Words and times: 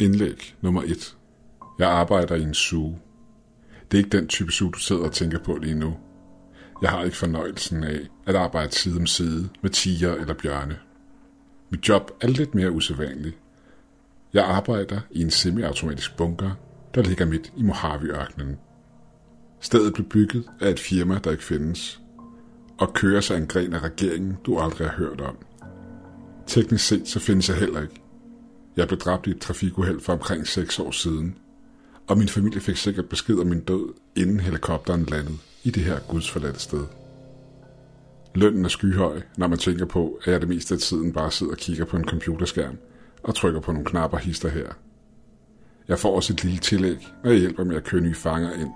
Indlæg 0.00 0.54
nummer 0.60 0.82
1. 0.82 1.16
Jeg 1.78 1.88
arbejder 1.90 2.34
i 2.34 2.42
en 2.42 2.54
suge. 2.54 2.98
Det 3.90 3.98
er 3.98 4.04
ikke 4.04 4.18
den 4.18 4.28
type 4.28 4.52
suge, 4.52 4.72
du 4.72 4.78
sidder 4.78 5.04
og 5.04 5.12
tænker 5.12 5.38
på 5.38 5.56
lige 5.56 5.74
nu. 5.74 5.96
Jeg 6.82 6.90
har 6.90 7.04
ikke 7.04 7.16
fornøjelsen 7.16 7.84
af 7.84 8.00
at 8.26 8.36
arbejde 8.36 8.72
side 8.72 8.96
om 8.96 9.06
side 9.06 9.48
med 9.62 9.70
tiger 9.70 10.14
eller 10.14 10.34
bjørne. 10.34 10.78
Mit 11.70 11.88
job 11.88 12.10
er 12.20 12.28
lidt 12.28 12.54
mere 12.54 12.70
usædvanligt. 12.70 13.38
Jeg 14.32 14.44
arbejder 14.44 15.00
i 15.10 15.22
en 15.22 15.30
semiautomatisk 15.30 16.16
bunker, 16.16 16.50
der 16.94 17.02
ligger 17.02 17.26
midt 17.26 17.52
i 17.56 17.62
Mojave-ørkenen. 17.62 18.58
Stedet 19.60 19.94
blev 19.94 20.08
bygget 20.08 20.44
af 20.60 20.70
et 20.70 20.80
firma, 20.80 21.18
der 21.24 21.30
ikke 21.30 21.44
findes, 21.44 22.00
og 22.78 22.94
kører 22.94 23.20
sig 23.20 23.36
en 23.36 23.46
gren 23.46 23.72
af 23.72 23.82
regeringen, 23.82 24.36
du 24.46 24.58
aldrig 24.58 24.88
har 24.88 24.96
hørt 24.96 25.20
om. 25.20 25.36
Teknisk 26.46 26.86
set 26.86 27.08
så 27.08 27.20
findes 27.20 27.48
jeg 27.48 27.56
heller 27.56 27.82
ikke. 27.82 28.02
Jeg 28.76 28.88
blev 28.88 28.98
dræbt 28.98 29.26
i 29.26 29.30
et 29.30 29.40
trafikuheld 29.40 30.00
for 30.00 30.12
omkring 30.12 30.46
6 30.46 30.78
år 30.78 30.90
siden, 30.90 31.38
og 32.06 32.18
min 32.18 32.28
familie 32.28 32.60
fik 32.60 32.76
sikkert 32.76 33.08
besked 33.08 33.38
om 33.38 33.46
min 33.46 33.60
død, 33.60 33.94
inden 34.16 34.40
helikopteren 34.40 35.04
landede 35.04 35.38
i 35.64 35.70
det 35.70 35.82
her 35.82 36.00
gudsforladte 36.08 36.60
sted. 36.60 36.84
Lønnen 38.34 38.64
er 38.64 38.68
skyhøj, 38.68 39.22
når 39.36 39.46
man 39.46 39.58
tænker 39.58 39.84
på, 39.84 40.18
at 40.24 40.32
jeg 40.32 40.40
det 40.40 40.48
meste 40.48 40.74
af 40.74 40.80
tiden 40.80 41.12
bare 41.12 41.30
sidder 41.30 41.52
og 41.52 41.58
kigger 41.58 41.84
på 41.84 41.96
en 41.96 42.04
computerskærm 42.04 42.78
og 43.22 43.34
trykker 43.34 43.60
på 43.60 43.72
nogle 43.72 43.86
knapper 43.86 44.18
hister 44.18 44.48
her. 44.48 44.72
Jeg 45.88 45.98
får 45.98 46.16
også 46.16 46.32
et 46.32 46.44
lille 46.44 46.58
tillæg, 46.58 47.08
når 47.24 47.30
jeg 47.30 47.40
hjælper 47.40 47.64
med 47.64 47.76
at 47.76 47.84
køre 47.84 48.00
nye 48.00 48.14
fanger 48.14 48.52
ind. 48.52 48.70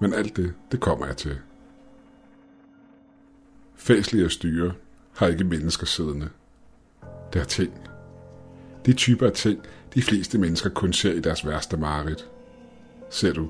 Men 0.00 0.14
alt 0.14 0.36
det, 0.36 0.54
det 0.72 0.80
kommer 0.80 1.06
jeg 1.06 1.16
til. 1.16 1.38
Fæslige 3.76 4.30
styre 4.30 4.72
har 5.16 5.26
ikke 5.26 5.44
mennesker 5.44 5.86
siddende. 5.86 6.28
Det 7.32 7.40
er 7.40 7.44
ting. 7.44 7.72
De 8.86 8.92
typer 8.92 9.26
af 9.26 9.32
ting, 9.32 9.58
de 9.94 10.02
fleste 10.02 10.38
mennesker 10.38 10.70
kun 10.70 10.92
ser 10.92 11.12
i 11.12 11.20
deres 11.20 11.46
værste 11.46 11.76
mareridt. 11.76 12.26
Ser 13.10 13.32
du? 13.32 13.48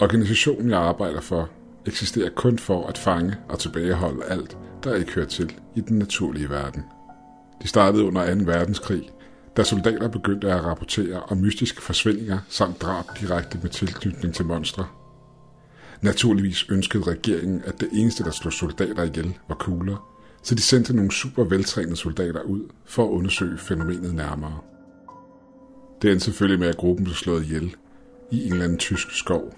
Organisationen, 0.00 0.70
jeg 0.70 0.78
arbejder 0.78 1.20
for, 1.20 1.48
eksisterer 1.86 2.30
kun 2.30 2.58
for 2.58 2.86
at 2.86 2.98
fange 2.98 3.36
og 3.48 3.58
tilbageholde 3.58 4.24
alt, 4.24 4.56
der 4.84 4.94
ikke 4.94 5.12
hører 5.12 5.26
til 5.26 5.52
i 5.74 5.80
den 5.80 5.98
naturlige 5.98 6.50
verden. 6.50 6.82
De 7.62 7.68
startede 7.68 8.04
under 8.04 8.34
2. 8.34 8.40
verdenskrig, 8.44 9.10
da 9.56 9.64
soldater 9.64 10.08
begyndte 10.08 10.52
at 10.52 10.64
rapportere 10.64 11.22
om 11.22 11.36
mystiske 11.36 11.82
forsvindinger 11.82 12.38
samt 12.48 12.82
drab 12.82 13.04
direkte 13.20 13.58
med 13.62 13.70
tilknytning 13.70 14.34
til 14.34 14.44
monstre. 14.44 14.86
Naturligvis 16.00 16.66
ønskede 16.70 17.02
regeringen, 17.02 17.62
at 17.64 17.80
det 17.80 17.88
eneste, 17.92 18.24
der 18.24 18.30
slog 18.30 18.52
soldater 18.52 19.02
ihjel, 19.02 19.38
var 19.48 19.54
kugler, 19.54 20.09
så 20.42 20.54
de 20.54 20.62
sendte 20.62 20.96
nogle 20.96 21.12
super 21.12 21.44
veltrænede 21.44 21.96
soldater 21.96 22.42
ud 22.42 22.60
for 22.84 23.04
at 23.04 23.10
undersøge 23.10 23.58
fænomenet 23.58 24.14
nærmere. 24.14 24.58
Det 26.02 26.10
endte 26.10 26.24
selvfølgelig 26.24 26.60
med, 26.60 26.68
at 26.68 26.76
gruppen 26.76 27.04
blev 27.04 27.14
slået 27.14 27.44
ihjel 27.44 27.76
i 28.30 28.46
en 28.46 28.52
eller 28.52 28.64
anden 28.64 28.78
tysk 28.78 29.10
skov, 29.10 29.54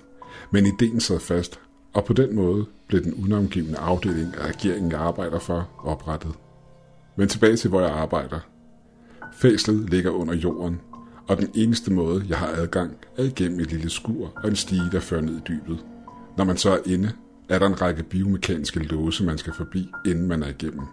men 0.50 0.66
ideen 0.66 1.00
sad 1.00 1.20
fast, 1.20 1.60
og 1.92 2.04
på 2.04 2.12
den 2.12 2.34
måde 2.34 2.66
blev 2.86 3.04
den 3.04 3.24
unavngivende 3.24 3.78
afdeling 3.78 4.36
af 4.36 4.48
regeringen, 4.48 4.90
jeg 4.90 5.00
arbejder 5.00 5.38
for, 5.38 5.68
oprettet. 5.84 6.34
Men 7.16 7.28
tilbage 7.28 7.56
til, 7.56 7.70
hvor 7.70 7.80
jeg 7.80 7.90
arbejder. 7.90 8.40
Fæslet 9.32 9.90
ligger 9.90 10.10
under 10.10 10.34
jorden, 10.34 10.80
og 11.28 11.36
den 11.36 11.50
eneste 11.54 11.92
måde, 11.92 12.24
jeg 12.28 12.38
har 12.38 12.46
adgang, 12.46 12.96
er 13.16 13.22
igennem 13.22 13.60
et 13.60 13.70
lille 13.72 13.90
skur 13.90 14.32
og 14.36 14.48
en 14.48 14.56
stige, 14.56 14.90
der 14.92 15.00
fører 15.00 15.20
ned 15.20 15.36
i 15.36 15.42
dybet. 15.48 15.84
Når 16.36 16.44
man 16.44 16.56
så 16.56 16.70
er 16.70 16.78
inde, 16.86 17.12
er 17.52 17.58
der 17.58 17.66
en 17.66 17.82
række 17.82 18.02
biomekaniske 18.02 18.80
låse, 18.80 19.24
man 19.24 19.38
skal 19.38 19.52
forbi, 19.52 19.88
inden 20.06 20.28
man 20.28 20.42
er 20.42 20.48
igennem. 20.48 20.86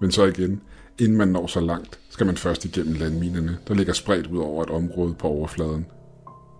Men 0.00 0.12
så 0.12 0.24
igen, 0.24 0.62
inden 0.98 1.16
man 1.16 1.28
når 1.28 1.46
så 1.46 1.60
langt, 1.60 2.00
skal 2.10 2.26
man 2.26 2.36
først 2.36 2.64
igennem 2.64 2.94
landminerne, 2.94 3.58
der 3.68 3.74
ligger 3.74 3.92
spredt 3.92 4.26
ud 4.26 4.38
over 4.38 4.62
et 4.62 4.70
område 4.70 5.14
på 5.14 5.28
overfladen. 5.28 5.86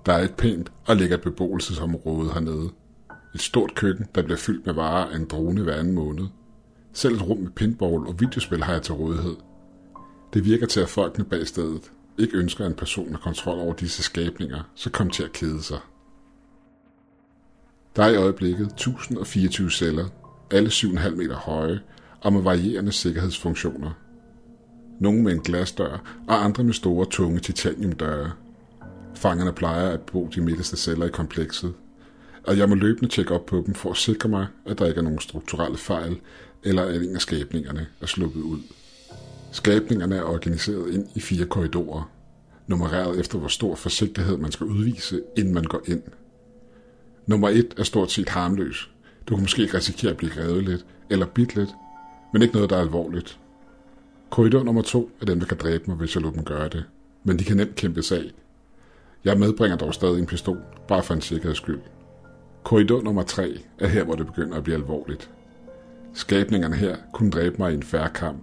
Der 0.07 0.13
er 0.13 0.25
et 0.25 0.35
pænt 0.35 0.73
og 0.87 0.97
lækkert 0.97 1.21
beboelsesområde 1.21 2.33
hernede. 2.33 2.71
Et 3.35 3.41
stort 3.41 3.75
køkken, 3.75 4.07
der 4.15 4.23
bliver 4.23 4.39
fyldt 4.39 4.67
med 4.67 4.75
varer 4.75 5.11
af 5.11 5.17
en 5.17 5.25
drone 5.25 5.63
hver 5.63 5.75
anden 5.75 5.95
måned. 5.95 6.27
Selv 6.93 7.15
et 7.15 7.29
rum 7.29 7.39
med 7.39 7.51
pinball 7.51 8.07
og 8.07 8.21
videospil 8.21 8.65
har 8.65 8.73
jeg 8.73 8.83
til 8.83 8.95
rådighed. 8.95 9.37
Det 10.35 10.45
virker 10.45 10.67
til, 10.67 10.81
at 10.81 10.89
folkene 10.89 11.25
bag 11.25 11.47
stedet 11.47 11.93
ikke 12.19 12.37
ønsker 12.37 12.67
en 12.67 12.75
person 12.75 13.11
med 13.11 13.19
kontrol 13.19 13.59
over 13.59 13.73
disse 13.73 14.03
skabninger, 14.03 14.63
så 14.75 14.91
kom 14.91 15.11
til 15.11 15.23
at 15.23 15.33
kede 15.33 15.63
sig. 15.63 15.79
Der 17.99 18.05
er 18.05 18.11
i 18.11 18.17
øjeblikket 18.17 18.67
1024 18.67 19.71
celler, 19.71 20.07
alle 20.51 20.69
7,5 20.69 21.11
meter 21.11 21.37
høje 21.37 21.81
og 22.21 22.33
med 22.33 22.43
varierende 22.43 22.93
sikkerhedsfunktioner. 22.93 23.91
Nogle 25.01 25.23
med 25.23 25.33
en 25.33 25.41
glasdør 25.41 26.23
og 26.29 26.45
andre 26.45 26.65
med 26.65 26.73
store, 26.73 27.07
tunge 27.07 27.41
titaniumdøre. 27.41 28.31
Fangerne 29.15 29.53
plejer 29.53 29.89
at 29.89 30.01
bo 30.01 30.29
de 30.35 30.41
midterste 30.41 30.77
celler 30.77 31.07
i 31.07 31.11
komplekset, 31.11 31.75
og 32.47 32.59
jeg 32.59 32.69
må 32.69 32.75
løbende 32.75 33.11
tjekke 33.11 33.35
op 33.35 33.47
på 33.47 33.63
dem 33.67 33.75
for 33.75 33.91
at 33.91 33.97
sikre 33.97 34.29
mig, 34.29 34.47
at 34.67 34.79
der 34.79 34.87
ikke 34.87 34.99
er 34.99 35.05
nogen 35.05 35.21
strukturelle 35.21 35.79
fejl, 35.79 36.21
eller 36.65 36.83
at 36.83 37.03
en 37.03 37.15
af 37.15 37.21
skabningerne 37.21 37.87
er 38.01 38.07
sluppet 38.07 38.41
ud. 38.41 38.61
Skabningerne 39.53 40.17
er 40.17 40.23
organiseret 40.23 40.95
ind 40.95 41.07
i 41.15 41.21
fire 41.21 41.47
korridorer, 41.47 42.11
nummereret 42.67 43.21
efter 43.21 43.39
hvor 43.39 43.49
stor 43.49 43.75
forsigtighed 43.75 44.37
man 44.37 44.53
skal 44.53 44.67
udvise, 44.67 45.21
inden 45.37 45.55
man 45.55 45.65
går 45.65 45.83
ind– 45.87 46.03
Nummer 47.29 47.49
et 47.49 47.75
er 47.77 47.83
stort 47.83 48.11
set 48.11 48.29
harmløs. 48.29 48.91
Du 49.27 49.35
kan 49.35 49.43
måske 49.43 49.71
risikere 49.75 50.11
at 50.11 50.17
blive 50.17 50.33
revet 50.37 50.65
lidt, 50.65 50.87
eller 51.11 51.27
bidt 51.27 51.57
lidt, 51.57 51.71
men 52.33 52.43
ikke 52.43 52.55
noget, 52.55 52.71
der 52.71 52.77
er 52.77 52.81
alvorligt. 52.81 53.39
Korridor 54.31 54.63
nummer 54.63 54.83
to 54.83 55.11
er 55.21 55.25
den, 55.25 55.41
der 55.41 55.47
kan 55.47 55.57
dræbe 55.57 55.85
mig, 55.87 55.97
hvis 55.97 56.15
jeg 56.15 56.23
lader 56.23 56.35
dem 56.35 56.45
gøre 56.45 56.69
det, 56.69 56.85
men 57.25 57.39
de 57.39 57.45
kan 57.45 57.57
nemt 57.57 57.75
kæmpe 57.75 58.03
af. 58.13 58.33
Jeg 59.25 59.39
medbringer 59.39 59.77
dog 59.77 59.95
stadig 59.95 60.19
en 60.19 60.27
pistol, 60.27 60.59
bare 60.89 61.03
for 61.03 61.15
en 61.15 61.21
sikkerheds 61.21 61.59
skyld. 61.59 61.81
Korridor 62.65 63.03
nummer 63.03 63.23
3 63.23 63.59
er 63.79 63.89
her, 63.89 64.05
hvor 64.05 64.15
det 64.15 64.27
begynder 64.27 64.57
at 64.57 64.65
blive 64.65 64.77
alvorligt. 64.77 65.31
Skabningerne 66.15 66.77
her 66.77 66.97
kunne 67.13 67.31
dræbe 67.31 67.57
mig 67.59 67.73
i 67.73 67.75
en 67.75 67.83
færre 67.83 68.11
kamp, 68.11 68.43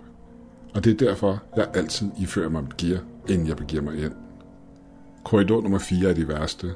og 0.73 0.83
det 0.83 1.01
er 1.01 1.07
derfor, 1.07 1.43
jeg 1.57 1.67
altid 1.73 2.07
ifører 2.21 2.49
mig 2.49 2.63
mit 2.63 2.77
gear, 2.77 2.99
inden 3.29 3.47
jeg 3.47 3.57
begiver 3.57 3.83
mig 3.83 4.03
ind. 4.03 4.13
Korridor 5.23 5.61
nummer 5.61 5.79
4 5.79 6.09
er 6.09 6.13
de 6.13 6.27
værste, 6.27 6.73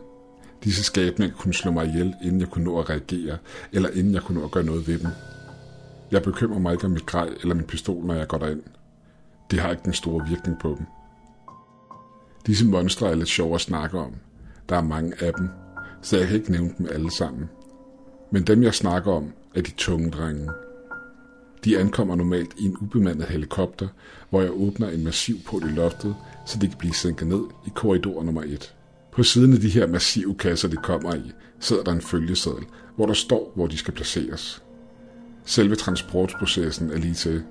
Disse 0.63 0.83
skabninger 0.83 1.35
kunne 1.37 1.53
slå 1.53 1.71
mig 1.71 1.87
ihjel, 1.87 2.15
inden 2.23 2.41
jeg 2.41 2.49
kunne 2.49 2.63
nå 2.63 2.79
at 2.79 2.89
reagere, 2.89 3.37
eller 3.71 3.89
inden 3.89 4.13
jeg 4.13 4.21
kunne 4.21 4.39
nå 4.39 4.45
at 4.45 4.51
gøre 4.51 4.63
noget 4.63 4.87
ved 4.87 4.99
dem. 4.99 5.07
Jeg 6.11 6.23
bekymrer 6.23 6.59
mig 6.59 6.73
ikke 6.73 6.85
om 6.85 6.91
mit 6.91 7.05
grej 7.05 7.29
eller 7.41 7.55
min 7.55 7.65
pistol, 7.65 8.05
når 8.05 8.13
jeg 8.13 8.27
går 8.27 8.37
derind. 8.37 8.61
Det 9.51 9.59
har 9.59 9.71
ikke 9.71 9.83
den 9.85 9.93
store 9.93 10.27
virkning 10.29 10.59
på 10.59 10.75
dem. 10.77 10.85
Disse 12.47 12.65
monstre 12.65 13.09
er 13.09 13.15
lidt 13.15 13.29
sjove 13.29 13.55
at 13.55 13.61
snakke 13.61 13.99
om. 13.99 14.15
Der 14.69 14.75
er 14.75 14.81
mange 14.81 15.13
af 15.23 15.33
dem, 15.33 15.49
så 16.01 16.17
jeg 16.17 16.27
kan 16.27 16.35
ikke 16.35 16.51
nævne 16.51 16.73
dem 16.77 16.87
alle 16.91 17.11
sammen. 17.11 17.49
Men 18.31 18.43
dem 18.43 18.63
jeg 18.63 18.73
snakker 18.73 19.11
om, 19.11 19.33
er 19.55 19.61
de 19.61 19.71
tunge 19.71 20.11
drenge. 20.11 20.49
De 21.65 21.79
ankommer 21.79 22.15
normalt 22.15 22.51
i 22.59 22.65
en 22.65 22.77
ubemandet 22.81 23.27
helikopter, 23.27 23.87
hvor 24.29 24.41
jeg 24.41 24.51
åbner 24.51 24.89
en 24.89 25.03
massiv 25.03 25.35
på 25.45 25.57
i 25.57 25.69
loftet, 25.69 26.15
så 26.45 26.59
de 26.59 26.67
kan 26.67 26.77
blive 26.77 26.93
sænket 26.93 27.27
ned 27.27 27.43
i 27.67 27.69
korridor 27.75 28.23
nummer 28.23 28.43
1. 28.43 28.75
På 29.19 29.23
siden 29.23 29.53
af 29.53 29.59
de 29.59 29.69
her 29.69 29.87
massive 29.87 30.35
kasser, 30.35 30.67
de 30.67 30.75
kommer 30.75 31.15
i, 31.15 31.31
sidder 31.59 31.83
der 31.83 31.91
en 31.91 32.01
følgeseddel, 32.01 32.65
hvor 32.95 33.05
der 33.05 33.13
står, 33.13 33.51
hvor 33.55 33.67
de 33.67 33.77
skal 33.77 33.93
placeres. 33.93 34.63
Selve 35.45 35.75
transportprocessen 35.75 36.91
er 36.91 36.97
lige 36.97 37.13
til. 37.13 37.43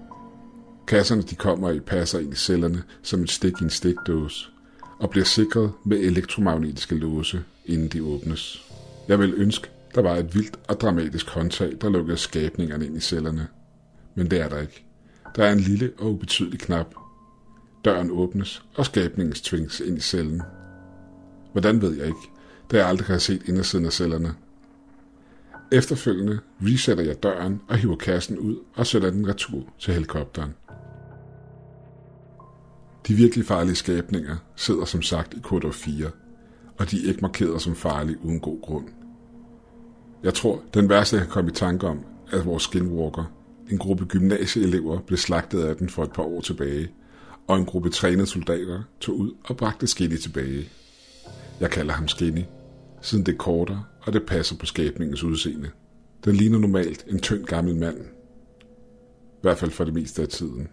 Kasserne, 0.87 1.23
de 1.23 1.35
kommer 1.35 1.71
i, 1.71 1.81
passer 1.81 2.19
ind 2.19 2.33
i 2.33 2.37
cellerne 2.37 2.83
som 3.03 3.23
et 3.23 3.31
stik 3.31 3.53
i 3.61 3.65
en 3.65 3.71
stikdåse, 3.71 4.49
og 4.99 5.11
bliver 5.11 5.25
sikret 5.25 5.73
med 5.85 5.99
elektromagnetiske 5.99 6.95
låse, 6.95 7.41
inden 7.67 7.89
de 7.89 8.03
åbnes. 8.03 8.63
Jeg 9.09 9.19
vil 9.19 9.35
ønske, 9.37 9.69
der 9.95 10.03
var 10.03 10.17
et 10.17 10.35
vildt 10.35 10.59
og 10.69 10.81
dramatisk 10.81 11.29
håndtag, 11.29 11.73
der 11.81 11.89
lukkede 11.89 12.17
skabningerne 12.17 12.87
ind 12.87 12.97
i 12.97 13.01
cellerne. 13.01 13.47
Men 14.15 14.31
det 14.31 14.41
er 14.41 14.49
der 14.49 14.61
ikke. 14.61 14.85
Der 15.37 15.45
er 15.45 15.53
en 15.53 15.61
lille 15.61 15.93
og 15.99 16.11
ubetydelig 16.11 16.61
knap. 16.61 16.95
Døren 17.85 18.11
åbnes, 18.11 18.63
og 18.75 18.87
skabningen 18.87 19.35
tvinges 19.35 19.81
ind 19.81 19.99
i 19.99 20.01
cellen. 20.01 20.43
Hvordan 21.53 21.83
ved 21.83 21.97
jeg 21.97 22.07
ikke, 22.07 22.31
da 22.71 22.77
jeg 22.77 22.87
aldrig 22.87 23.07
har 23.07 23.19
set 23.19 23.43
indersiden 23.49 23.87
af 23.87 23.93
cellerne. 23.93 24.35
Efterfølgende 25.73 26.39
resetter 26.63 27.05
jeg 27.05 27.23
døren 27.23 27.61
og 27.69 27.77
hiver 27.77 27.97
kassen 27.97 28.39
ud 28.39 28.57
og 28.75 28.87
sætter 28.87 29.11
den 29.11 29.29
retur 29.29 29.63
til 29.79 29.95
helikopteren. 29.95 30.55
De 33.09 33.15
virkelig 33.15 33.47
farlige 33.47 33.75
skabninger 33.75 34.37
sidder 34.57 34.85
som 34.85 35.03
sagt 35.03 35.35
i 35.35 35.41
korridor 35.43 35.71
4, 35.71 36.11
og 36.79 36.91
de 36.91 37.05
er 37.05 37.09
ikke 37.09 37.21
markeret 37.21 37.63
som 37.63 37.75
farlige 37.77 38.19
uden 38.25 38.41
god 38.41 38.61
grund. 38.63 38.89
Jeg 40.23 40.35
tror, 40.35 40.63
den 40.75 40.89
værste, 40.89 41.17
jeg 41.17 41.25
kan 41.25 41.33
komme 41.33 41.51
i 41.51 41.55
tanke 41.55 41.87
om, 41.87 42.05
er 42.33 42.43
vores 42.43 42.63
skinwalker. 42.63 43.25
En 43.71 43.79
gruppe 43.79 44.05
gymnasieelever 44.05 45.01
blev 45.01 45.17
slagtet 45.17 45.63
af 45.63 45.77
den 45.77 45.89
for 45.89 46.05
et 46.05 46.13
par 46.13 46.23
år 46.23 46.41
tilbage, 46.41 46.91
og 47.47 47.57
en 47.57 47.67
gruppe 47.67 47.91
trænede 47.91 48.27
soldater 48.27 48.83
tog 49.01 49.19
ud 49.19 49.33
og 49.45 49.57
bragte 49.57 49.87
Skinny 49.87 50.17
tilbage. 50.17 50.69
Jeg 51.61 51.71
kalder 51.71 51.93
ham 51.93 52.09
Skinny, 52.09 52.43
siden 53.01 53.27
det 53.27 53.33
er 53.33 53.37
kortere, 53.37 53.85
og 54.03 54.13
det 54.13 54.27
passer 54.27 54.57
på 54.57 54.67
skabningens 54.67 55.25
udseende. 55.25 55.71
Den 56.25 56.35
ligner 56.35 56.59
normalt 56.59 57.05
en 57.09 57.19
tynd 57.19 57.45
gammel 57.45 57.77
mand. 57.77 57.99
I 57.99 59.41
hvert 59.43 59.59
fald 59.59 59.71
for 59.71 59.85
det 59.85 59.95
meste 59.95 60.23
af 60.23 60.29
tiden. 60.29 60.69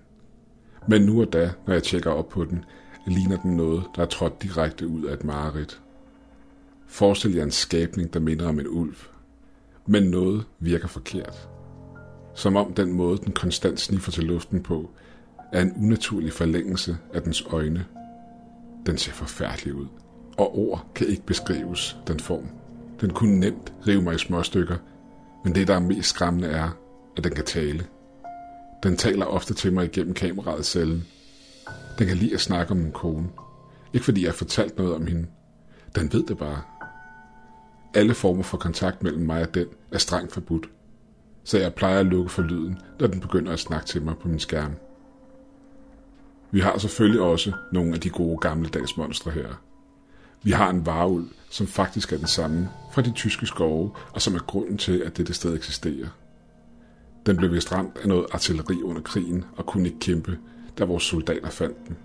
Men 0.87 1.01
nu 1.01 1.21
og 1.21 1.33
da, 1.33 1.51
når 1.67 1.73
jeg 1.73 1.83
tjekker 1.83 2.11
op 2.11 2.29
på 2.29 2.45
den, 2.45 2.65
ligner 3.07 3.41
den 3.41 3.57
noget, 3.57 3.83
der 3.95 4.01
er 4.01 4.05
trådt 4.05 4.43
direkte 4.43 4.87
ud 4.87 5.03
af 5.03 5.13
et 5.13 5.23
mareridt. 5.23 5.81
Forestil 6.87 7.33
jer 7.33 7.43
en 7.43 7.51
skabning, 7.51 8.13
der 8.13 8.19
minder 8.19 8.47
om 8.47 8.59
en 8.59 8.67
ulv. 8.67 8.95
Men 9.87 10.03
noget 10.03 10.45
virker 10.59 10.87
forkert. 10.87 11.49
Som 12.35 12.55
om 12.55 12.73
den 12.73 12.91
måde, 12.91 13.17
den 13.17 13.33
konstant 13.33 13.79
sniffer 13.79 14.11
til 14.11 14.23
luften 14.23 14.63
på, 14.63 14.91
er 15.53 15.61
en 15.61 15.73
unaturlig 15.77 16.33
forlængelse 16.33 16.97
af 17.13 17.21
dens 17.21 17.45
øjne. 17.49 17.85
Den 18.85 18.97
ser 18.97 19.11
forfærdelig 19.11 19.73
ud, 19.73 19.87
og 20.37 20.57
ord 20.59 20.85
kan 20.95 21.07
ikke 21.07 21.25
beskrives 21.25 21.97
den 22.07 22.19
form. 22.19 22.47
Den 23.01 23.09
kunne 23.09 23.39
nemt 23.39 23.73
rive 23.87 24.01
mig 24.01 24.15
i 24.15 24.17
små 24.17 24.43
stykker, 24.43 24.77
men 25.43 25.55
det, 25.55 25.67
der 25.67 25.75
er 25.75 25.79
mest 25.79 26.09
skræmmende, 26.09 26.47
er, 26.47 26.69
at 27.17 27.23
den 27.23 27.35
kan 27.35 27.45
tale. 27.45 27.85
Den 28.83 28.97
taler 28.97 29.25
ofte 29.25 29.53
til 29.53 29.73
mig 29.73 29.85
igennem 29.85 30.13
kameraet 30.13 30.65
cellen. 30.65 31.05
Den 31.99 32.07
kan 32.07 32.17
lide 32.17 32.33
at 32.33 32.41
snakke 32.41 32.71
om 32.71 32.77
min 32.77 32.91
kone. 32.91 33.29
Ikke 33.93 34.05
fordi 34.05 34.21
jeg 34.21 34.29
har 34.29 34.35
fortalt 34.35 34.77
noget 34.77 34.95
om 34.95 35.07
hende. 35.07 35.27
Den 35.95 36.13
ved 36.13 36.23
det 36.23 36.37
bare. 36.37 36.61
Alle 37.93 38.13
former 38.13 38.43
for 38.43 38.57
kontakt 38.57 39.03
mellem 39.03 39.25
mig 39.25 39.41
og 39.41 39.55
den 39.55 39.67
er 39.91 39.97
strengt 39.97 40.33
forbudt. 40.33 40.69
Så 41.43 41.57
jeg 41.57 41.73
plejer 41.73 41.99
at 41.99 42.05
lukke 42.05 42.31
for 42.31 42.41
lyden, 42.41 42.77
når 42.99 43.07
den 43.07 43.19
begynder 43.19 43.53
at 43.53 43.59
snakke 43.59 43.87
til 43.87 44.01
mig 44.01 44.17
på 44.17 44.27
min 44.27 44.39
skærm. 44.39 44.75
Vi 46.51 46.59
har 46.59 46.77
selvfølgelig 46.77 47.21
også 47.21 47.51
nogle 47.71 47.93
af 47.93 47.99
de 47.99 48.09
gode 48.09 48.37
gammeldags 48.37 48.97
monstre 48.97 49.31
her. 49.31 49.64
Vi 50.43 50.51
har 50.51 50.69
en 50.69 50.85
varulv, 50.85 51.27
som 51.49 51.67
faktisk 51.67 52.13
er 52.13 52.17
den 52.17 52.27
samme 52.27 52.69
fra 52.91 53.01
de 53.01 53.11
tyske 53.11 53.45
skove, 53.45 53.91
og 54.13 54.21
som 54.21 54.35
er 54.35 54.39
grunden 54.39 54.77
til, 54.77 54.99
at 54.99 55.17
dette 55.17 55.33
sted 55.33 55.55
eksisterer. 55.55 56.07
Den 57.25 57.37
blev 57.37 57.51
vist 57.51 57.71
ramt 57.71 57.97
af 57.97 58.07
noget 58.07 58.25
artilleri 58.31 58.81
under 58.83 59.01
krigen 59.01 59.45
og 59.57 59.65
kunne 59.65 59.85
ikke 59.87 59.99
kæmpe, 59.99 60.37
da 60.77 60.83
vores 60.85 61.03
soldater 61.03 61.49
fandt 61.49 61.87
den. 61.87 61.97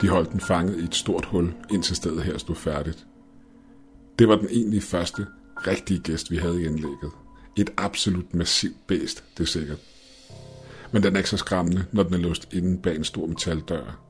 De 0.00 0.08
holdt 0.08 0.32
den 0.32 0.40
fanget 0.40 0.80
i 0.80 0.84
et 0.84 0.94
stort 0.94 1.24
hul, 1.24 1.54
indtil 1.70 1.96
stedet 1.96 2.22
her 2.22 2.38
stod 2.38 2.56
færdigt. 2.56 3.06
Det 4.18 4.28
var 4.28 4.36
den 4.36 4.48
egentlig 4.50 4.82
første 4.82 5.26
rigtige 5.56 6.00
gæst, 6.00 6.30
vi 6.30 6.36
havde 6.36 6.62
i 6.62 6.66
indlægget. 6.66 7.10
Et 7.56 7.70
absolut 7.76 8.34
massivt 8.34 8.86
bæst, 8.86 9.24
det 9.38 9.42
er 9.42 9.48
sikkert. 9.48 9.78
Men 10.92 11.02
den 11.02 11.14
er 11.14 11.18
ikke 11.18 11.30
så 11.30 11.36
skræmmende, 11.36 11.84
når 11.92 12.02
den 12.02 12.14
er 12.14 12.18
låst 12.18 12.48
inden 12.52 12.78
bag 12.78 12.96
en 12.96 13.04
stor 13.04 13.26
metaldør. 13.26 14.01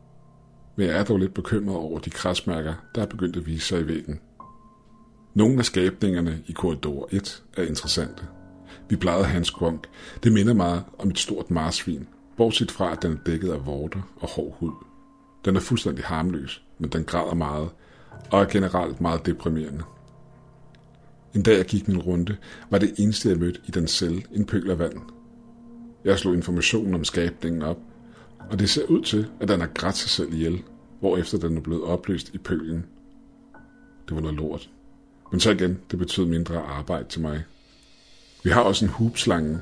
Men 0.76 0.86
jeg 0.86 0.98
er 0.98 1.04
dog 1.04 1.18
lidt 1.18 1.34
bekymret 1.34 1.76
over 1.76 1.98
de 1.98 2.10
krasmærker, 2.10 2.74
der 2.94 3.02
er 3.02 3.06
begyndt 3.06 3.36
at 3.36 3.46
vise 3.46 3.66
sig 3.66 3.80
i 3.80 3.86
væggen. 3.86 4.20
Nogle 5.34 5.58
af 5.58 5.64
skabningerne 5.64 6.42
i 6.46 6.52
korridor 6.52 7.08
1 7.10 7.42
er 7.56 7.62
interessante. 7.62 8.24
Vi 8.88 8.96
plejede 8.96 9.24
hans 9.24 9.50
grunk. 9.50 9.86
Det 10.22 10.32
minder 10.32 10.54
meget 10.54 10.84
om 10.98 11.08
et 11.08 11.18
stort 11.18 11.50
marsvin, 11.50 12.08
bortset 12.36 12.70
fra 12.70 12.92
at 12.92 13.02
den 13.02 13.12
er 13.12 13.16
dækket 13.26 13.52
af 13.52 13.66
vorter 13.66 14.00
og 14.16 14.28
hård 14.28 14.56
hud. 14.58 14.72
Den 15.44 15.56
er 15.56 15.60
fuldstændig 15.60 16.04
harmløs, 16.04 16.62
men 16.78 16.90
den 16.90 17.04
græder 17.04 17.34
meget, 17.34 17.68
og 18.30 18.40
er 18.40 18.44
generelt 18.44 19.00
meget 19.00 19.26
deprimerende. 19.26 19.84
En 21.34 21.42
dag 21.42 21.56
jeg 21.56 21.64
gik 21.64 21.88
min 21.88 21.98
runde, 21.98 22.36
var 22.70 22.78
det 22.78 22.94
eneste 22.98 23.28
jeg 23.28 23.38
mødte 23.38 23.60
i 23.66 23.70
den 23.70 23.88
celle 23.88 24.22
en 24.32 24.46
pøl 24.46 24.70
af 24.70 24.78
vand. 24.78 25.00
Jeg 26.04 26.18
slog 26.18 26.34
informationen 26.34 26.94
om 26.94 27.04
skabningen 27.04 27.62
op, 27.62 27.78
og 28.50 28.58
det 28.58 28.70
ser 28.70 28.86
ud 28.86 29.02
til, 29.02 29.26
at 29.40 29.48
den 29.48 29.60
har 29.60 29.68
grædt 29.74 29.96
sig 29.96 30.10
selv 30.10 30.32
ihjel, 30.32 30.62
hvorefter 31.00 31.38
den 31.38 31.56
er 31.56 31.60
blevet 31.60 31.84
opløst 31.84 32.34
i 32.34 32.38
pølen. 32.38 32.86
Det 34.08 34.14
var 34.14 34.20
noget 34.20 34.36
lort. 34.36 34.70
Men 35.30 35.40
så 35.40 35.50
igen, 35.50 35.78
det 35.90 35.98
betød 35.98 36.26
mindre 36.26 36.58
arbejde 36.58 37.08
til 37.08 37.20
mig. 37.20 37.44
Vi 38.44 38.50
har 38.50 38.60
også 38.60 38.84
en 38.84 38.90
hubslange. 38.90 39.60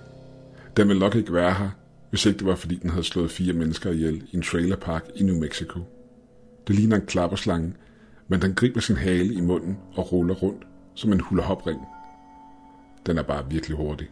Den 0.76 0.88
vil 0.88 0.98
nok 0.98 1.14
ikke 1.14 1.32
være 1.32 1.54
her, 1.54 1.70
hvis 2.10 2.26
ikke 2.26 2.38
det 2.38 2.46
var 2.46 2.54
fordi 2.54 2.74
den 2.74 2.90
havde 2.90 3.04
slået 3.04 3.30
fire 3.30 3.52
mennesker 3.52 3.90
ihjel 3.90 4.22
i 4.32 4.36
en 4.36 4.42
trailerpark 4.42 5.04
i 5.14 5.22
New 5.22 5.36
Mexico. 5.36 5.80
Det 6.66 6.74
ligner 6.74 6.96
en 6.96 7.06
klapperslange, 7.06 7.74
men 8.28 8.42
den 8.42 8.54
griber 8.54 8.80
sin 8.80 8.96
hale 8.96 9.34
i 9.34 9.40
munden 9.40 9.78
og 9.94 10.12
ruller 10.12 10.34
rundt 10.34 10.66
som 10.94 11.12
en 11.12 11.20
hula 11.20 11.54
ring. 11.54 11.80
Den 13.06 13.18
er 13.18 13.22
bare 13.22 13.50
virkelig 13.50 13.76
hurtig. 13.76 14.08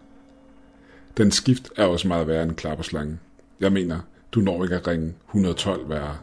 Den 1.17 1.31
skift 1.31 1.73
er 1.77 1.85
også 1.85 2.09
meget 2.09 2.27
værre 2.27 2.43
end 2.43 2.55
klapperslangen. 2.55 3.21
Jeg 3.61 3.73
mener, 3.73 4.01
du 4.33 4.41
når 4.41 4.65
ikke 4.65 4.77
at 4.77 4.87
ringe 4.87 5.15
112 5.29 5.89
værre. 5.89 6.17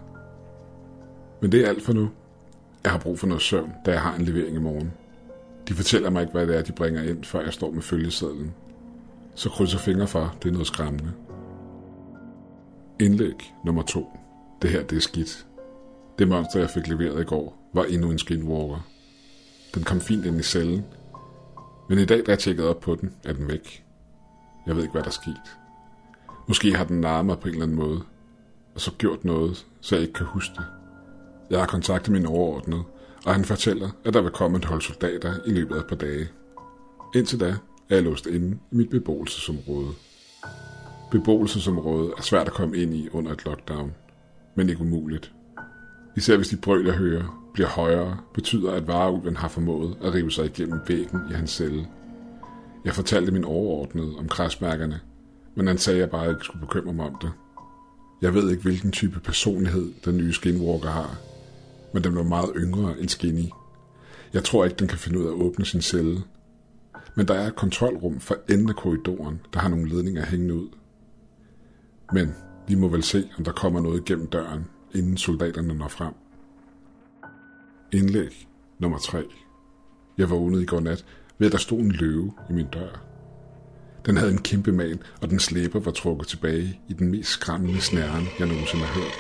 Men 1.42 1.52
det 1.52 1.66
er 1.66 1.70
alt 1.70 1.84
for 1.84 1.94
nu. 1.94 2.10
Jeg 2.84 2.92
har 2.92 3.00
brug 3.00 3.20
for 3.20 3.28
noget 3.28 3.42
søvn, 3.42 3.74
da 3.86 3.92
jeg 3.92 4.02
har 4.02 4.16
en 4.16 4.22
levering 4.22 4.56
i 4.56 4.60
morgen. 4.60 4.94
De 5.68 5.74
fortæller 5.74 6.10
mig 6.10 6.22
ikke, 6.22 6.32
hvad 6.32 6.48
det 6.48 6.58
er, 6.58 6.62
de 6.62 6.72
bringer 6.72 7.04
ind, 7.04 7.24
før 7.24 7.42
jeg 7.42 7.54
står 7.54 7.72
med 7.72 7.82
følgesedlen. 7.82 8.54
Så 9.36 9.50
krydser 9.50 9.78
fingre 9.78 10.08
for, 10.08 10.36
det 10.44 10.50
er 10.50 10.54
noget 10.54 10.68
skræmmende. 10.68 11.12
Indlæg 13.00 13.54
nummer 13.66 13.82
2. 13.82 14.08
Det 14.62 14.70
her, 14.70 14.84
det 14.84 14.96
er 14.96 15.02
skidt. 15.02 15.46
Det 16.20 16.28
monster, 16.28 16.60
jeg 16.60 16.70
fik 16.70 16.88
leveret 16.88 17.22
i 17.22 17.26
går, 17.26 17.70
var 17.74 17.84
endnu 17.84 18.12
en 18.12 18.20
skinwalker. 18.20 18.88
Den 19.76 19.84
kom 19.84 20.02
fint 20.02 20.26
ind 20.26 20.40
i 20.40 20.44
cellen, 20.44 20.86
men 21.90 22.00
i 22.00 22.06
dag, 22.06 22.18
da 22.26 22.32
jeg 22.32 22.40
tjekkede 22.40 22.70
op 22.70 22.80
på 22.80 22.96
den, 22.96 23.14
er 23.24 23.34
den 23.34 23.48
væk. 23.48 23.84
Jeg 24.68 24.76
ved 24.76 24.84
ikke, 24.84 24.92
hvad 24.92 25.04
der 25.04 25.08
er 25.08 25.12
sket. 25.12 25.58
Måske 26.48 26.76
har 26.76 26.84
den 26.84 27.02
narret 27.02 27.26
mig 27.26 27.40
på 27.40 27.48
en 27.48 27.54
eller 27.54 27.66
anden 27.66 27.78
måde, 27.78 28.02
og 28.76 28.82
så 28.82 28.92
gjort 28.98 29.26
noget, 29.26 29.66
så 29.82 29.96
jeg 29.96 30.02
ikke 30.02 30.14
kan 30.14 30.26
huske 30.26 30.54
det. 30.58 30.66
Jeg 31.50 31.60
har 31.60 31.66
kontaktet 31.66 32.12
min 32.12 32.26
overordnede, 32.26 32.84
og 33.26 33.34
han 33.34 33.46
fortæller, 33.46 33.90
at 34.06 34.14
der 34.14 34.22
vil 34.22 34.32
komme 34.32 34.58
et 34.58 34.66
hold 34.66 34.82
soldater 34.82 35.34
i 35.46 35.50
løbet 35.50 35.76
af 35.76 35.80
et 35.80 35.88
par 35.88 35.96
dage. 35.96 36.28
Indtil 37.16 37.40
da 37.40 37.56
er 37.90 37.96
jeg 37.96 38.04
låst 38.04 38.26
inde 38.26 38.58
i 38.72 38.76
mit 38.76 38.90
beboelsesområde. 38.90 39.90
Beboelsesområdet 41.12 42.14
er 42.18 42.22
svært 42.22 42.48
at 42.48 42.54
komme 42.54 42.78
ind 42.78 42.94
i 42.94 43.10
under 43.10 43.32
et 43.32 43.46
lockdown, 43.46 43.94
men 44.56 44.70
ikke 44.70 44.82
umuligt. 44.82 45.32
Især 46.16 46.38
hvis 46.38 46.48
de 46.48 46.58
brøl, 46.58 46.86
jeg 46.86 46.94
hører, 46.94 47.50
bliver 47.54 47.70
højere, 47.70 48.18
betyder, 48.34 48.72
at 48.72 48.88
vareulven 48.88 49.36
har 49.36 49.48
formået 49.48 49.98
at 50.04 50.14
rive 50.14 50.32
sig 50.32 50.46
igennem 50.46 50.80
væggen 50.88 51.20
i 51.30 51.34
hans 51.34 51.52
celle. 51.52 51.88
Jeg 52.86 52.94
fortalte 52.94 53.32
min 53.32 53.44
overordnede 53.44 54.16
om 54.18 54.30
krasmærkerne, 54.30 55.00
men 55.56 55.68
han 55.68 55.78
sagde, 55.78 55.98
at 55.98 56.02
jeg 56.02 56.10
bare 56.10 56.30
ikke 56.30 56.46
skulle 56.46 56.66
bekymre 56.66 56.94
mig 56.94 57.06
om 57.06 57.18
det. 57.22 57.32
Jeg 58.22 58.34
ved 58.34 58.52
ikke, 58.52 58.64
hvilken 58.64 58.92
type 58.92 59.20
personlighed 59.20 59.94
den 60.06 60.18
nye 60.18 60.34
Skinwalker 60.34 60.90
har, 60.90 61.18
men 61.94 62.04
den 62.04 62.16
var 62.16 62.24
meget 62.24 62.52
yngre 62.56 63.00
end 63.00 63.10
Skinny. 63.10 63.50
Jeg 64.34 64.44
tror 64.44 64.66
ikke, 64.66 64.78
den 64.78 64.88
kan 64.88 64.98
finde 64.98 65.20
ud 65.20 65.26
af 65.26 65.28
at 65.28 65.42
åbne 65.42 65.66
sin 65.66 65.82
celle. 65.82 66.24
Men 67.16 67.28
der 67.28 67.34
er 67.34 67.48
et 67.48 67.56
kontrolrum 67.56 68.20
for 68.20 68.36
enden 68.50 68.70
af 68.70 68.76
korridoren, 68.76 69.42
der 69.54 69.60
har 69.60 69.70
nogle 69.70 69.90
ledninger 69.90 70.26
hængende 70.26 70.54
ud. 70.54 70.68
Men 72.14 72.36
vi 72.68 72.76
må 72.76 72.88
vel 72.88 73.04
se, 73.04 73.30
om 73.38 73.44
der 73.44 73.52
kommer 73.52 73.82
noget 73.82 74.06
gennem 74.06 74.28
døren, 74.28 74.66
inden 74.96 75.18
soldaterne 75.18 75.74
når 75.74 75.88
frem. 75.88 76.14
Indlæg 77.92 78.48
nummer 78.80 78.98
3. 78.98 79.24
Jeg 80.18 80.30
vågnede 80.30 80.64
i 80.64 80.66
går 80.66 80.80
nat 80.80 81.06
ved, 81.38 81.48
at 81.48 81.52
der 81.52 81.58
stod 81.58 81.80
en 81.80 81.92
løve 81.92 82.34
i 82.50 82.54
min 82.54 82.68
dør. 82.74 83.15
Den 84.06 84.18
havde 84.18 84.32
en 84.32 84.42
kæmpe 84.42 84.72
man, 84.72 85.00
og 85.22 85.30
den 85.30 85.40
slæber 85.40 85.80
var 85.80 85.92
trukket 85.92 86.28
tilbage 86.28 86.80
i 86.90 86.94
den 86.94 87.12
mest 87.12 87.30
skræmmende 87.30 87.82
snæren, 87.82 88.28
jeg 88.40 88.48
nogensinde 88.48 88.86
har 88.86 89.02
hørt. 89.02 89.14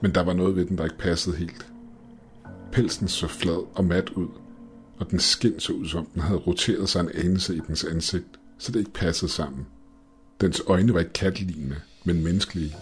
Men 0.00 0.14
der 0.14 0.22
var 0.22 0.32
noget 0.32 0.56
ved 0.56 0.66
den, 0.66 0.78
der 0.78 0.84
ikke 0.84 0.98
passede 0.98 1.36
helt. 1.36 1.66
Pelsen 2.72 3.08
så 3.08 3.26
flad 3.26 3.66
og 3.74 3.84
mat 3.84 4.10
ud, 4.10 4.28
og 4.98 5.10
den 5.10 5.18
skin 5.18 5.60
så 5.60 5.72
ud 5.72 5.88
som 5.88 6.06
den 6.14 6.22
havde 6.22 6.38
roteret 6.38 6.88
sig 6.88 7.00
en 7.00 7.10
anelse 7.14 7.56
i 7.56 7.60
dens 7.66 7.84
ansigt, 7.84 8.26
så 8.58 8.72
det 8.72 8.78
ikke 8.78 8.92
passede 8.92 9.30
sammen. 9.30 9.66
Dens 10.40 10.62
øjne 10.66 10.94
var 10.94 11.00
ikke 11.00 11.12
kattelignende, 11.12 11.76
men 12.04 12.24
menneskelige. 12.24 12.76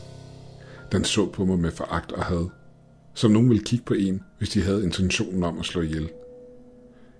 Den 0.93 1.05
så 1.05 1.27
på 1.27 1.45
mig 1.45 1.59
med 1.59 1.71
foragt 1.71 2.13
og 2.13 2.25
had, 2.25 2.49
som 3.15 3.31
nogen 3.31 3.49
ville 3.49 3.65
kigge 3.65 3.85
på 3.85 3.95
en, 3.95 4.23
hvis 4.39 4.51
de 4.51 4.63
havde 4.63 4.85
intentionen 4.85 5.45
om 5.45 5.59
at 5.59 5.65
slå 5.65 5.81
ihjel. 5.81 6.11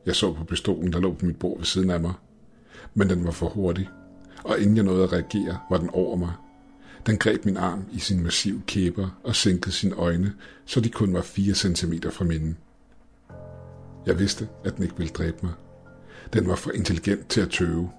Jeg 0.07 0.17
så 0.17 0.33
på 0.33 0.45
pistolen, 0.45 0.93
der 0.93 1.01
lå 1.01 1.13
på 1.13 1.27
mit 1.27 1.39
bord 1.39 1.59
ved 1.59 1.67
siden 1.67 1.91
af 1.91 2.01
mig, 2.01 2.13
men 2.95 3.11
den 3.11 3.25
var 3.25 3.31
for 3.31 3.49
hurtig, 3.49 3.89
og 4.45 4.61
inden 4.61 4.77
jeg 4.77 4.85
nåede 4.85 5.05
at 5.05 5.13
reagere, 5.13 5.59
var 5.71 5.79
den 5.79 5.91
over 5.93 6.17
mig. 6.17 6.33
Den 7.07 7.19
greb 7.19 7.45
min 7.45 7.57
arm 7.57 7.85
i 7.93 7.99
sin 7.99 8.23
massive 8.23 8.63
kæber 8.67 9.09
og 9.25 9.37
sænkede 9.37 9.73
sine 9.73 9.95
øjne, 9.95 10.33
så 10.67 10.81
de 10.81 10.91
kun 10.91 11.15
var 11.15 11.23
4 11.23 11.55
cm 11.55 11.93
fra 12.11 12.25
minden. 12.25 12.57
Jeg 14.07 14.19
vidste, 14.19 14.49
at 14.65 14.77
den 14.77 14.83
ikke 14.83 14.97
ville 14.97 15.13
dræbe 15.13 15.37
mig. 15.43 15.53
Den 16.33 16.49
var 16.49 16.55
for 16.55 16.71
intelligent 16.71 17.29
til 17.29 17.41
at 17.41 17.51
tøve. 17.51 17.91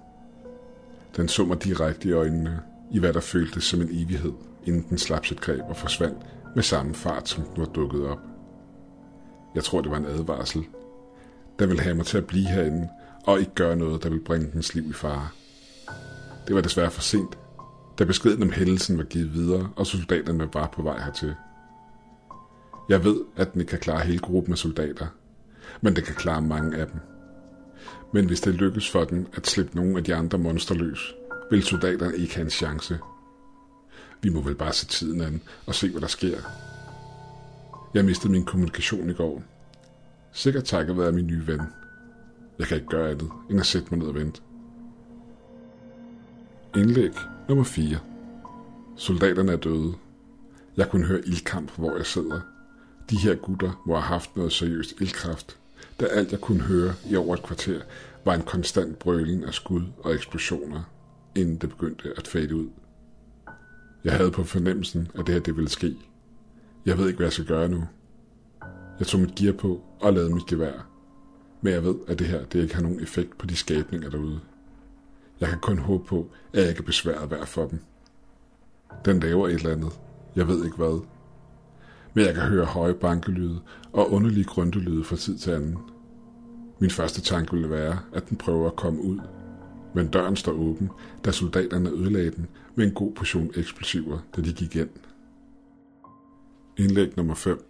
Den 1.16 1.28
så 1.28 1.44
mig 1.44 1.64
direkte 1.64 2.08
i 2.08 2.12
øjnene, 2.12 2.60
i 2.92 2.98
hvad 2.98 3.12
der 3.12 3.20
føltes 3.20 3.64
som 3.64 3.80
en 3.80 3.88
evighed, 3.90 4.32
inden 4.64 4.86
den 4.88 4.98
slap 4.98 5.26
sit 5.26 5.40
greb 5.40 5.62
og 5.68 5.76
forsvandt 5.76 6.18
med 6.54 6.62
samme 6.62 6.94
fart, 6.94 7.28
som 7.28 7.44
den 7.44 7.56
var 7.56 7.66
dukket 7.66 8.06
op. 8.06 8.20
Jeg 9.54 9.64
tror, 9.64 9.80
det 9.80 9.90
var 9.90 9.96
en 9.96 10.06
advarsel. 10.06 10.64
Den 11.58 11.68
ville 11.68 11.82
have 11.82 11.94
mig 11.94 12.06
til 12.06 12.18
at 12.18 12.26
blive 12.26 12.48
herinde 12.48 12.88
og 13.24 13.40
ikke 13.40 13.54
gøre 13.54 13.76
noget, 13.76 14.02
der 14.02 14.08
ville 14.08 14.24
bringe 14.24 14.46
hendes 14.46 14.74
liv 14.74 14.90
i 14.90 14.92
fare. 14.92 15.28
Det 16.46 16.54
var 16.54 16.60
desværre 16.60 16.90
for 16.90 17.02
sent, 17.02 17.38
da 17.98 18.04
beskeden 18.04 18.42
om 18.42 18.52
hændelsen 18.52 18.98
var 18.98 19.04
givet 19.04 19.34
videre, 19.34 19.70
og 19.76 19.86
soldaterne 19.86 20.54
var 20.54 20.66
på 20.66 20.82
vej 20.82 21.04
hertil. 21.04 21.34
Jeg 22.88 23.04
ved, 23.04 23.20
at 23.36 23.52
den 23.52 23.60
ikke 23.60 23.70
kan 23.70 23.78
klare 23.78 24.00
hele 24.00 24.18
gruppen 24.18 24.52
af 24.52 24.58
soldater, 24.58 25.06
men 25.80 25.96
det 25.96 26.04
kan 26.04 26.14
klare 26.14 26.42
mange 26.42 26.76
af 26.76 26.86
dem. 26.86 27.00
Men 28.12 28.26
hvis 28.26 28.40
det 28.40 28.54
lykkes 28.54 28.90
for 28.90 29.04
den 29.04 29.28
at 29.36 29.46
slippe 29.46 29.76
nogle 29.76 29.98
af 29.98 30.04
de 30.04 30.14
andre 30.14 30.38
monster 30.38 30.74
løs, 30.74 31.14
vil 31.50 31.62
soldaterne 31.62 32.16
ikke 32.16 32.34
have 32.34 32.44
en 32.44 32.50
chance. 32.50 32.98
Vi 34.22 34.28
må 34.28 34.40
vel 34.40 34.54
bare 34.54 34.72
se 34.72 34.86
tiden 34.86 35.20
an 35.20 35.42
og 35.66 35.74
se, 35.74 35.90
hvad 35.90 36.00
der 36.00 36.06
sker. 36.06 36.38
Jeg 37.94 38.04
mistede 38.04 38.32
min 38.32 38.44
kommunikation 38.44 39.10
i 39.10 39.12
går. 39.12 39.42
Sikkert 40.32 40.64
takket 40.64 40.98
være 40.98 41.12
min 41.12 41.26
nye 41.26 41.46
ven. 41.46 41.60
Jeg 42.58 42.66
kan 42.66 42.76
ikke 42.76 42.88
gøre 42.88 43.10
andet, 43.10 43.30
end 43.50 43.60
at 43.60 43.66
sætte 43.66 43.88
mig 43.90 43.98
ned 43.98 44.08
og 44.08 44.14
vente. 44.14 44.40
Indlæg 46.76 47.12
nummer 47.48 47.64
4. 47.64 47.98
Soldaterne 48.96 49.52
er 49.52 49.56
døde. 49.56 49.94
Jeg 50.76 50.90
kunne 50.90 51.06
høre 51.06 51.20
ildkamp, 51.26 51.76
hvor 51.76 51.96
jeg 51.96 52.06
sidder. 52.06 52.40
De 53.10 53.16
her 53.16 53.34
gutter 53.34 53.82
må 53.86 53.94
have 53.94 54.02
haft 54.02 54.36
noget 54.36 54.52
seriøst 54.52 55.00
ildkraft, 55.00 55.58
da 56.00 56.04
alt 56.04 56.32
jeg 56.32 56.40
kunne 56.40 56.62
høre 56.62 56.94
i 57.10 57.16
over 57.16 57.34
et 57.34 57.42
kvarter 57.42 57.80
var 58.24 58.34
en 58.34 58.42
konstant 58.42 58.98
brøling 58.98 59.44
af 59.44 59.54
skud 59.54 59.82
og 59.98 60.14
eksplosioner, 60.14 60.82
inden 61.34 61.56
det 61.56 61.68
begyndte 61.68 62.12
at 62.16 62.28
fade 62.28 62.56
ud. 62.56 62.68
Jeg 64.04 64.12
havde 64.12 64.30
på 64.30 64.44
fornemmelsen, 64.44 65.08
at 65.14 65.26
det 65.26 65.34
her 65.34 65.40
det 65.40 65.56
ville 65.56 65.70
ske. 65.70 65.96
Jeg 66.86 66.98
ved 66.98 67.06
ikke, 67.06 67.16
hvad 67.16 67.26
jeg 67.26 67.32
skal 67.32 67.44
gøre 67.44 67.68
nu. 67.68 67.84
Jeg 68.98 69.06
tog 69.06 69.20
mit 69.20 69.34
gear 69.34 69.52
på 69.52 69.82
og 70.00 70.12
lavede 70.12 70.34
mit 70.34 70.46
gevær. 70.46 70.93
Men 71.64 71.72
jeg 71.72 71.84
ved, 71.84 71.94
at 72.08 72.18
det 72.18 72.26
her 72.26 72.44
det 72.44 72.62
ikke 72.62 72.74
har 72.74 72.82
nogen 72.82 73.02
effekt 73.02 73.38
på 73.38 73.46
de 73.46 73.56
skabninger 73.56 74.10
derude. 74.10 74.40
Jeg 75.40 75.48
kan 75.48 75.58
kun 75.58 75.78
håbe 75.78 76.04
på, 76.04 76.30
at 76.52 76.60
jeg 76.60 76.68
ikke 76.68 76.80
er 76.80 76.84
besværet 76.84 77.30
værd 77.30 77.46
for 77.46 77.66
dem. 77.66 77.78
Den 79.04 79.20
laver 79.20 79.48
et 79.48 79.54
eller 79.54 79.72
andet. 79.72 79.92
Jeg 80.36 80.48
ved 80.48 80.64
ikke 80.64 80.76
hvad. 80.76 81.00
Men 82.14 82.24
jeg 82.24 82.34
kan 82.34 82.42
høre 82.42 82.64
høje 82.64 82.94
bankelyde 82.94 83.60
og 83.92 84.12
underlige 84.12 84.44
grøntelyde 84.44 85.04
fra 85.04 85.16
tid 85.16 85.38
til 85.38 85.50
anden. 85.50 85.78
Min 86.78 86.90
første 86.90 87.20
tanke 87.20 87.52
ville 87.52 87.70
være, 87.70 87.98
at 88.12 88.28
den 88.28 88.36
prøver 88.36 88.66
at 88.66 88.76
komme 88.76 89.02
ud. 89.02 89.18
Men 89.94 90.08
døren 90.08 90.36
står 90.36 90.52
åben, 90.52 90.90
da 91.24 91.32
soldaterne 91.32 91.90
ødelagde 91.90 92.30
den 92.30 92.48
med 92.74 92.86
en 92.86 92.94
god 92.94 93.12
portion 93.12 93.50
eksplosiver, 93.56 94.18
da 94.36 94.40
de 94.40 94.52
gik 94.52 94.76
ind. 94.76 94.90
Indlæg 96.76 97.16
nummer 97.16 97.34
5. 97.34 97.64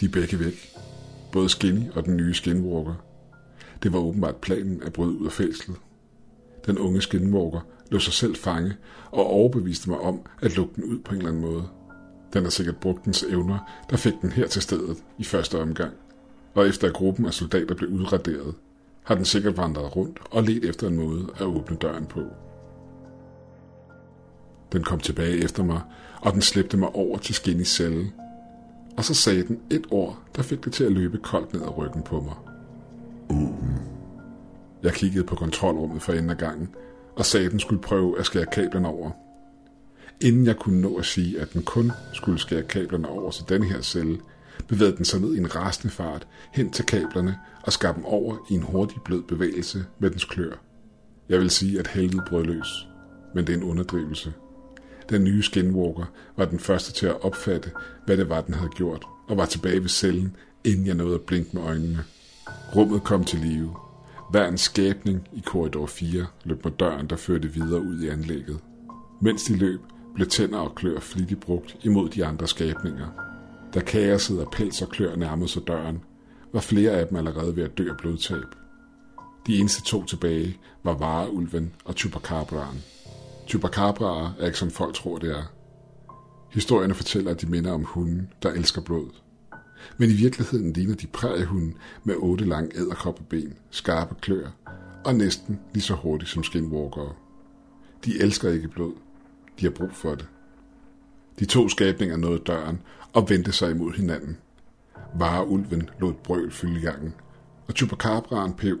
De 0.00 0.06
er 0.06 0.10
begge 0.10 0.38
væk. 0.38 0.76
Både 1.32 1.48
Skinny 1.48 1.90
og 1.94 2.04
den 2.04 2.16
nye 2.16 2.34
Skinwalker. 2.34 2.94
Det 3.82 3.92
var 3.92 3.98
åbenbart 3.98 4.36
planen 4.36 4.82
at 4.82 4.92
bryde 4.92 5.18
ud 5.18 5.26
af 5.26 5.32
fængslet. 5.32 5.76
Den 6.66 6.78
unge 6.78 7.02
Skinwalker 7.02 7.60
lå 7.90 7.98
sig 7.98 8.12
selv 8.12 8.36
fange 8.36 8.76
og 9.10 9.26
overbeviste 9.26 9.90
mig 9.90 9.98
om 9.98 10.20
at 10.42 10.56
lukke 10.56 10.74
den 10.76 10.84
ud 10.84 10.98
på 10.98 11.10
en 11.10 11.16
eller 11.16 11.30
anden 11.30 11.42
måde. 11.42 11.68
Den 12.32 12.42
har 12.42 12.50
sikkert 12.50 12.76
brugt 12.76 13.04
dens 13.04 13.22
evner, 13.22 13.58
der 13.90 13.96
fik 13.96 14.14
den 14.22 14.32
her 14.32 14.46
til 14.46 14.62
stedet 14.62 14.96
i 15.18 15.24
første 15.24 15.60
omgang. 15.60 15.92
Og 16.54 16.68
efter 16.68 16.88
at 16.88 16.94
gruppen 16.94 17.26
af 17.26 17.34
soldater 17.34 17.74
blev 17.74 17.90
udraderet, 17.90 18.54
har 19.02 19.14
den 19.14 19.24
sikkert 19.24 19.56
vandret 19.56 19.96
rundt 19.96 20.18
og 20.30 20.42
let 20.42 20.64
efter 20.64 20.88
en 20.88 20.96
måde 20.96 21.28
at 21.36 21.42
åbne 21.42 21.76
døren 21.76 22.06
på. 22.06 22.20
Den 24.72 24.84
kom 24.84 25.00
tilbage 25.00 25.44
efter 25.44 25.64
mig, 25.64 25.80
og 26.20 26.32
den 26.32 26.42
slæbte 26.42 26.76
mig 26.76 26.88
over 26.88 27.18
til 27.18 27.34
Skinnys 27.34 27.68
celle. 27.68 28.12
Og 28.96 29.04
så 29.04 29.14
sagde 29.14 29.42
den 29.42 29.60
et 29.70 29.86
ord, 29.90 30.18
der 30.36 30.42
fik 30.42 30.64
det 30.64 30.72
til 30.72 30.84
at 30.84 30.92
løbe 30.92 31.18
koldt 31.18 31.52
ned 31.52 31.62
ad 31.62 31.78
ryggen 31.78 32.02
på 32.02 32.20
mig. 32.20 32.34
Åben. 33.30 33.78
Jeg 34.82 34.92
kiggede 34.92 35.24
på 35.24 35.34
kontrolrummet 35.34 36.02
for 36.02 36.12
enden 36.12 36.30
af 36.30 36.38
gangen, 36.38 36.68
og 37.16 37.26
sagde, 37.26 37.46
at 37.46 37.52
den 37.52 37.60
skulle 37.60 37.82
prøve 37.82 38.18
at 38.18 38.26
skære 38.26 38.46
kablerne 38.46 38.88
over. 38.88 39.10
Inden 40.20 40.46
jeg 40.46 40.56
kunne 40.56 40.80
nå 40.80 40.96
at 40.96 41.04
sige, 41.04 41.40
at 41.40 41.52
den 41.52 41.62
kun 41.62 41.92
skulle 42.12 42.38
skære 42.38 42.62
kablerne 42.62 43.08
over 43.08 43.30
til 43.30 43.44
denne 43.48 43.66
her 43.66 43.80
celle, 43.80 44.18
bevægede 44.68 44.96
den 44.96 45.04
sig 45.04 45.20
ned 45.20 45.34
i 45.34 45.38
en 45.38 45.56
rasende 45.56 45.92
fart 45.92 46.26
hen 46.52 46.70
til 46.70 46.84
kablerne 46.84 47.38
og 47.62 47.72
skar 47.72 47.92
dem 47.92 48.04
over 48.04 48.36
i 48.50 48.54
en 48.54 48.62
hurtig 48.62 49.02
blød 49.04 49.22
bevægelse 49.22 49.84
med 49.98 50.10
dens 50.10 50.24
klør. 50.24 50.52
Jeg 51.28 51.40
vil 51.40 51.50
sige, 51.50 51.78
at 51.78 51.86
helvede 51.86 52.22
brød 52.28 52.44
løs, 52.44 52.88
men 53.34 53.46
det 53.46 53.52
er 53.52 53.56
en 53.56 53.64
underdrivelse. 53.64 54.32
Den 55.10 55.24
nye 55.24 55.42
skinwalker 55.42 56.04
var 56.36 56.44
den 56.44 56.58
første 56.58 56.92
til 56.92 57.06
at 57.06 57.24
opfatte, 57.24 57.70
hvad 58.06 58.16
det 58.16 58.28
var, 58.28 58.40
den 58.40 58.54
havde 58.54 58.70
gjort, 58.70 59.04
og 59.28 59.36
var 59.36 59.46
tilbage 59.46 59.82
ved 59.82 59.88
cellen, 59.88 60.36
inden 60.64 60.86
jeg 60.86 60.94
nåede 60.94 61.14
at 61.14 61.20
blinke 61.20 61.50
med 61.52 61.62
øjnene. 61.62 62.04
Rummet 62.76 63.04
kom 63.04 63.24
til 63.24 63.38
live. 63.38 63.74
Hver 64.30 64.48
en 64.48 64.58
skabning 64.58 65.28
i 65.32 65.42
korridor 65.46 65.86
4 65.86 66.26
løb 66.44 66.64
mod 66.64 66.72
døren, 66.72 67.06
der 67.06 67.16
førte 67.16 67.48
videre 67.48 67.80
ud 67.80 68.00
i 68.00 68.08
anlægget. 68.08 68.58
Mens 69.20 69.44
de 69.44 69.56
løb, 69.56 69.80
blev 70.14 70.26
tænder 70.26 70.58
og 70.58 70.74
klør 70.74 71.00
flittigt 71.00 71.40
brugt 71.40 71.76
imod 71.82 72.08
de 72.08 72.24
andre 72.24 72.48
skabninger. 72.48 73.06
Da 73.74 73.80
kaoset 73.80 74.40
og 74.40 74.52
pels 74.52 74.82
og 74.82 74.88
klør 74.88 75.16
nærmede 75.16 75.48
sig 75.48 75.62
døren, 75.66 76.02
var 76.52 76.60
flere 76.60 76.90
af 76.90 77.06
dem 77.06 77.16
allerede 77.16 77.56
ved 77.56 77.64
at 77.64 77.78
dø 77.78 77.90
af 77.90 77.96
blodtab. 77.96 78.46
De 79.46 79.58
eneste 79.58 79.82
to 79.82 80.04
tilbage 80.04 80.58
var 80.82 80.94
vareulven 80.94 81.72
og 81.84 81.94
Chupacabraen. 81.94 82.82
Chupacabraer 83.52 84.34
er 84.38 84.46
ikke 84.46 84.58
som 84.58 84.70
folk 84.70 84.94
tror, 84.94 85.18
det 85.18 85.30
er. 85.30 85.42
Historierne 86.50 86.94
fortæller, 86.94 87.30
at 87.30 87.40
de 87.40 87.46
minder 87.46 87.72
om 87.72 87.84
hunden, 87.84 88.32
der 88.42 88.50
elsker 88.50 88.80
blod. 88.80 89.10
Men 89.96 90.10
i 90.10 90.12
virkeligheden 90.12 90.72
ligner 90.72 90.94
de 90.94 91.06
præriehunde 91.06 91.74
med 92.04 92.14
otte 92.18 92.44
lange 92.44 92.76
æderkoppeben, 92.76 93.54
skarpe 93.70 94.14
klør 94.20 94.48
og 95.04 95.14
næsten 95.14 95.60
lige 95.72 95.82
så 95.82 95.94
hurtigt 95.94 96.30
som 96.30 96.42
skinwalkere. 96.42 97.12
De 98.04 98.20
elsker 98.20 98.50
ikke 98.50 98.68
blod. 98.68 98.92
De 99.60 99.64
har 99.64 99.70
brug 99.70 99.92
for 99.92 100.14
det. 100.14 100.28
De 101.38 101.44
to 101.44 101.68
skabninger 101.68 102.16
nåede 102.16 102.42
døren 102.46 102.80
og 103.12 103.30
vendte 103.30 103.52
sig 103.52 103.70
imod 103.70 103.92
hinanden. 103.92 104.38
Vareulven 105.14 105.90
lå 106.00 106.10
et 106.10 106.16
brøl 106.16 106.50
fylde 106.50 106.80
gangen, 106.80 107.14
og 107.68 107.74
Chupacabraen 107.74 108.54
pev. 108.54 108.78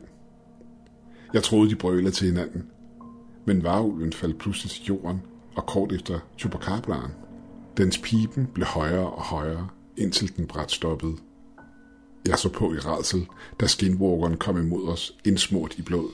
Jeg 1.32 1.42
troede, 1.42 1.70
de 1.70 1.76
brølede 1.76 2.10
til 2.10 2.26
hinanden, 2.26 2.71
men 3.44 3.62
varulven 3.62 4.12
faldt 4.12 4.38
pludselig 4.38 4.70
til 4.70 4.84
jorden, 4.84 5.22
og 5.56 5.66
kort 5.66 5.92
efter 5.92 6.18
Chupacabraen. 6.38 7.10
Dens 7.76 7.98
pipen 7.98 8.46
blev 8.54 8.66
højere 8.66 9.10
og 9.10 9.22
højere, 9.22 9.68
indtil 9.96 10.36
den 10.36 10.46
bræt 10.46 10.70
stoppede. 10.70 11.16
Jeg 12.26 12.38
så 12.38 12.48
på 12.48 12.72
i 12.74 12.78
redsel, 12.78 13.26
da 13.60 13.66
skinwalkeren 13.66 14.36
kom 14.36 14.58
imod 14.58 14.88
os, 14.88 15.14
indsmurt 15.24 15.74
i 15.78 15.82
blod. 15.82 16.10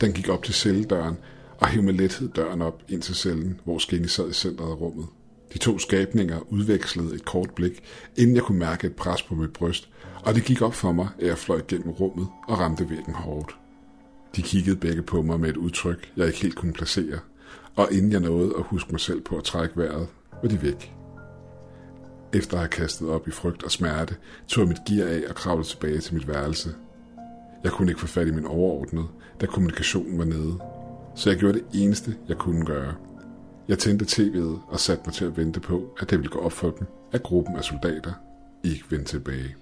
Den 0.00 0.12
gik 0.12 0.28
op 0.28 0.42
til 0.42 0.54
celledøren 0.54 1.16
og 1.60 1.66
hævde 1.66 1.86
med 1.86 1.94
lethed 1.94 2.28
døren 2.28 2.62
op 2.62 2.82
ind 2.88 3.02
til 3.02 3.14
cellen, 3.14 3.60
hvor 3.64 3.78
Skinny 3.78 4.06
sad 4.06 4.30
i 4.30 4.32
centret 4.32 4.70
af 4.70 4.80
rummet. 4.80 5.06
De 5.52 5.58
to 5.58 5.78
skabninger 5.78 6.52
udvekslede 6.52 7.14
et 7.14 7.24
kort 7.24 7.50
blik, 7.50 7.82
inden 8.16 8.36
jeg 8.36 8.42
kunne 8.42 8.58
mærke 8.58 8.86
et 8.86 8.96
pres 8.96 9.22
på 9.22 9.34
mit 9.34 9.52
bryst, 9.52 9.88
og 10.24 10.34
det 10.34 10.44
gik 10.44 10.62
op 10.62 10.74
for 10.74 10.92
mig, 10.92 11.08
at 11.18 11.26
jeg 11.26 11.38
fløj 11.38 11.60
gennem 11.68 11.90
rummet 11.90 12.28
og 12.48 12.58
ramte 12.58 12.90
væggen 12.90 13.14
hårdt. 13.14 13.56
De 14.36 14.42
kiggede 14.42 14.76
begge 14.76 15.02
på 15.02 15.22
mig 15.22 15.40
med 15.40 15.50
et 15.50 15.56
udtryk, 15.56 16.12
jeg 16.16 16.26
ikke 16.26 16.40
helt 16.40 16.56
kunne 16.56 16.72
placere, 16.72 17.18
og 17.76 17.88
inden 17.92 18.12
jeg 18.12 18.20
nåede 18.20 18.54
at 18.58 18.64
huske 18.64 18.90
mig 18.90 19.00
selv 19.00 19.20
på 19.20 19.36
at 19.36 19.44
trække 19.44 19.76
vejret, 19.76 20.08
var 20.42 20.48
de 20.48 20.62
væk. 20.62 20.94
Efter 22.32 22.54
at 22.54 22.60
have 22.60 22.68
kastet 22.68 23.08
op 23.08 23.28
i 23.28 23.30
frygt 23.30 23.62
og 23.62 23.70
smerte, 23.70 24.16
tog 24.48 24.60
jeg 24.62 24.68
mit 24.68 24.84
gear 24.88 25.08
af 25.08 25.22
og 25.28 25.34
kravlede 25.34 25.68
tilbage 25.68 26.00
til 26.00 26.14
mit 26.14 26.28
værelse. 26.28 26.74
Jeg 27.64 27.72
kunne 27.72 27.90
ikke 27.90 28.00
få 28.00 28.06
fat 28.06 28.28
i 28.28 28.30
min 28.30 28.46
overordnede, 28.46 29.06
da 29.40 29.46
kommunikationen 29.46 30.18
var 30.18 30.24
nede, 30.24 30.58
så 31.16 31.30
jeg 31.30 31.38
gjorde 31.38 31.58
det 31.58 31.64
eneste, 31.74 32.16
jeg 32.28 32.36
kunne 32.36 32.66
gøre. 32.66 32.94
Jeg 33.68 33.78
tændte 33.78 34.04
tv'et 34.04 34.72
og 34.72 34.80
satte 34.80 35.02
mig 35.06 35.14
til 35.14 35.24
at 35.24 35.36
vente 35.36 35.60
på, 35.60 35.94
at 36.00 36.10
det 36.10 36.18
ville 36.18 36.30
gå 36.30 36.38
op 36.38 36.52
for 36.52 36.70
dem, 36.70 36.86
at 37.12 37.22
gruppen 37.22 37.56
af 37.56 37.64
soldater 37.64 38.12
ikke 38.64 38.84
vendte 38.90 39.10
tilbage. 39.10 39.56